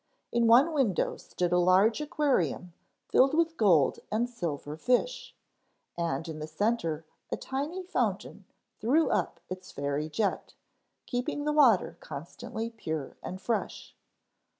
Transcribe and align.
In 0.31 0.47
one 0.47 0.73
window 0.73 1.15
stood 1.17 1.51
a 1.51 1.59
large 1.59 2.01
aquarium 2.01 2.73
filled 3.07 3.35
with 3.35 3.55
gold 3.55 3.99
and 4.11 4.27
silver 4.27 4.75
fish, 4.75 5.35
and 5.95 6.27
in 6.27 6.39
the 6.39 6.47
center 6.47 7.05
a 7.31 7.37
tiny 7.37 7.83
fountain 7.83 8.45
threw 8.79 9.11
up 9.11 9.39
its 9.47 9.71
fairy 9.71 10.09
jet, 10.09 10.55
keeping 11.05 11.45
the 11.45 11.53
water 11.53 11.97
constantly 11.99 12.71
pure 12.71 13.15
and 13.21 13.39
fresh. 13.39 13.95